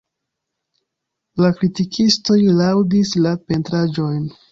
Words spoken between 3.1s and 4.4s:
la pentraĵojn.